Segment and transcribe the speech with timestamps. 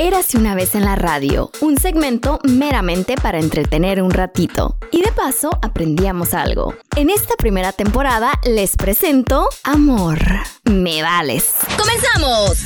[0.00, 4.76] Érase una vez en la radio, un segmento meramente para entretener un ratito.
[4.92, 6.76] Y de paso aprendíamos algo.
[6.94, 10.20] En esta primera temporada les presento Amor.
[10.62, 11.54] Me vales.
[11.76, 12.58] ¡Comenzamos!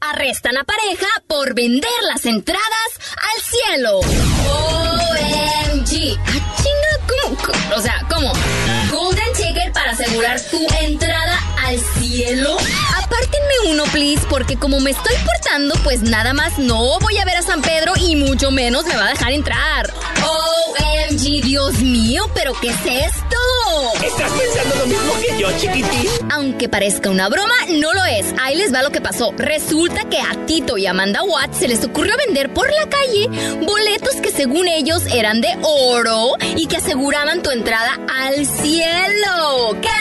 [0.00, 4.00] Arrestan a pareja por vender las entradas al cielo.
[4.00, 6.18] OMG.
[6.26, 7.36] Ah, chinga, ¿cómo?
[7.76, 8.32] O sea, ¿cómo?
[8.90, 12.56] Golden Ticket para asegurar tu entrada al cielo.
[13.66, 17.42] Uno, please, porque como me estoy portando, pues nada más no voy a ver a
[17.42, 19.92] San Pedro y mucho menos me va a dejar entrar.
[20.22, 23.36] OMG, Dios mío, ¿pero qué es esto?
[24.04, 26.08] ¿Estás pensando lo mismo que yo, chiquitín?
[26.30, 28.26] Aunque parezca una broma, no lo es.
[28.40, 29.32] Ahí les va lo que pasó.
[29.36, 33.28] Resulta que a Tito y Amanda Watts se les ocurrió vender por la calle
[33.66, 39.76] boletos que según ellos eran de oro y que aseguraban tu entrada al cielo.
[39.82, 39.97] Cada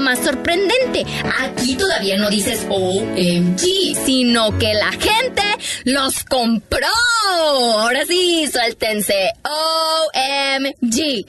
[0.00, 1.04] más sorprendente.
[1.40, 5.42] Aquí todavía no dices OMG, sino que la gente
[5.84, 6.86] los compró.
[7.28, 9.32] Ahora sí, suéltense.
[9.44, 11.26] OMG.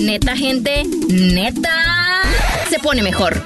[0.00, 2.22] Neta, gente, neta.
[2.70, 3.42] Se pone mejor.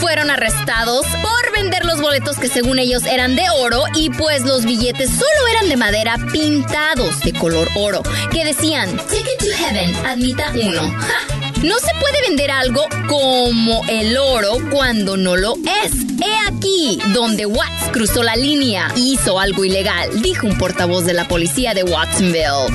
[0.00, 4.64] Fueron arrestados por vender los boletos que según ellos eran de oro y pues los
[4.64, 10.52] billetes solo eran de madera pintados de color oro que decían Ticket to Heaven, admita
[10.54, 10.82] uno.
[11.00, 11.45] Ja.
[11.62, 15.92] No se puede vender algo como el oro cuando no lo es.
[16.22, 21.28] He aquí donde Watts cruzó la línea hizo algo ilegal, dijo un portavoz de la
[21.28, 22.68] policía de Watsonville.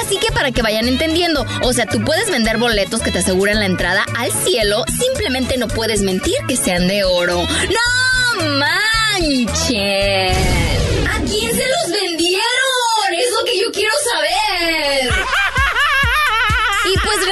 [0.00, 3.60] Así que para que vayan entendiendo, o sea, tú puedes vender boletos que te aseguran
[3.60, 7.42] la entrada al cielo, simplemente no puedes mentir que sean de oro.
[7.42, 9.85] ¡No manches!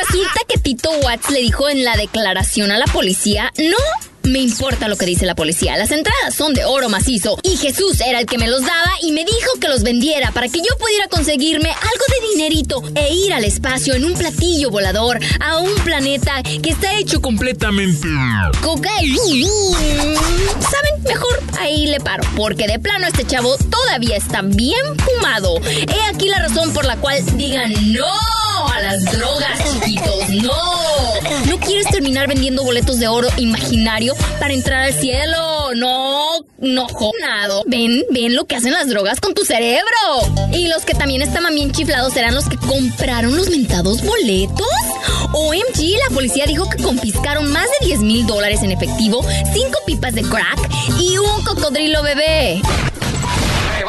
[0.07, 3.77] Resulta que Tito Watts le dijo en la declaración a la policía, no
[4.25, 8.01] me importa lo que dice la policía, las entradas son de oro macizo y Jesús
[8.01, 10.79] era el que me los daba y me dijo que los vendiera para que yo
[10.79, 15.75] pudiera conseguirme algo de dinerito e ir al espacio en un platillo volador a un
[15.85, 18.09] planeta que está hecho completamente.
[18.63, 19.47] cocaína.
[20.61, 21.03] ¿Saben?
[21.05, 25.61] Mejor ahí le paro, porque de plano este chavo todavía está bien fumado.
[25.67, 28.07] He aquí la razón por la cual digan no
[28.85, 30.53] las drogas, chiquitos, no.
[31.47, 35.75] ¿No quieres terminar vendiendo boletos de oro imaginario para entrar al cielo?
[35.75, 36.29] No,
[36.59, 36.87] no
[37.21, 37.63] nada.
[37.67, 39.87] Ven, ven lo que hacen las drogas con tu cerebro.
[40.53, 44.67] Y los que también estaban bien chiflados eran los que compraron los mentados boletos.
[45.33, 50.15] OMG, la policía dijo que confiscaron más de 10 mil dólares en efectivo, cinco pipas
[50.15, 50.71] de crack
[51.01, 52.61] y un cocodrilo bebé.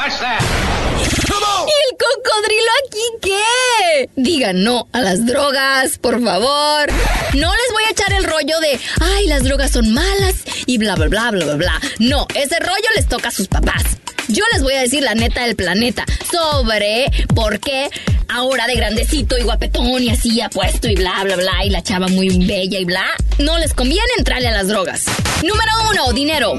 [0.06, 4.10] ¿Y el cocodrilo aquí qué?
[4.16, 6.92] Digan no a las drogas, por favor.
[7.34, 10.36] No les voy a echar el rollo de, ay, las drogas son malas
[10.68, 11.82] y bla, bla, bla, bla, bla, bla.
[12.00, 13.84] No, ese rollo les toca a sus papás.
[14.28, 17.90] Yo les voy a decir la neta del planeta sobre por qué
[18.28, 22.08] ahora de grandecito y guapetón y así apuesto y bla, bla, bla, y la chava
[22.08, 23.06] muy bella y bla,
[23.38, 25.06] no les conviene entrarle a las drogas.
[25.44, 26.54] Número uno, dinero.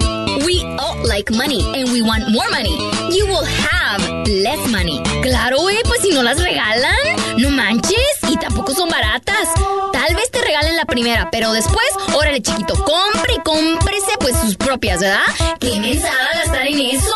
[0.45, 2.77] We all like money and we want more money.
[3.11, 5.03] You will have less money.
[5.23, 6.95] Claro, güey, pues si no las regalan,
[7.39, 7.97] no manches,
[8.29, 9.49] y tampoco son baratas.
[9.93, 14.57] Tal vez te regalen la primera, pero después, órale chiquito, compre y cómprese pues sus
[14.57, 15.21] propias, ¿verdad?
[15.59, 17.16] ¡Qué mensada gastar en eso!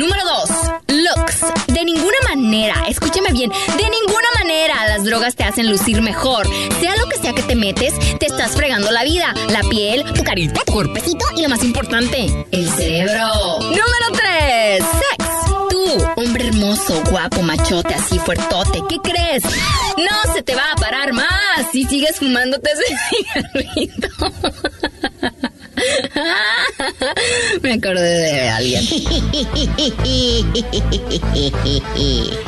[0.00, 0.48] Número dos,
[0.88, 1.40] looks.
[1.74, 6.48] De ninguna manera, escúcheme bien, de ninguna manera las drogas te hacen lucir mejor.
[6.80, 10.24] Sea lo que sea que te metes, te estás fregando la vida, la piel, tu
[10.24, 13.58] carita, tu cuerpecito y lo más importante, el cerebro.
[13.60, 15.28] Número 3, sex.
[15.68, 19.42] Tú, hombre hermoso, guapo, machote, así fuertote, ¿qué crees?
[19.98, 21.26] No se te va a parar más
[21.72, 22.96] si sigues fumándote ese
[23.52, 24.08] cigarrito.
[27.62, 28.82] Me acordé de alguien.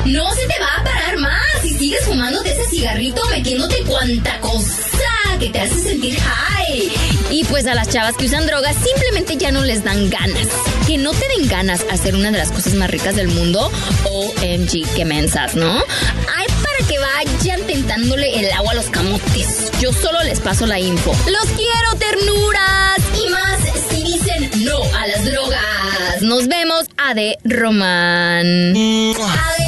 [0.05, 5.37] No se te va a parar más si sigues fumándote ese cigarrito, metiéndote cuanta cosa
[5.39, 6.91] que te hace sentir high.
[7.29, 10.47] Y pues a las chavas que usan drogas simplemente ya no les dan ganas.
[10.87, 13.71] Que no te den ganas hacer una de las cosas más ricas del mundo.
[14.05, 15.71] OMG, qué mensas, ¿no?
[16.35, 19.71] Ay, para que vayan tentándole el agua a los camotes.
[19.79, 21.15] Yo solo les paso la info.
[21.29, 22.99] Los quiero, ternuras.
[23.23, 23.52] Y más
[24.63, 26.21] no a las drogas.
[26.21, 28.73] Nos vemos, Ade Román.
[28.75, 29.62] Ade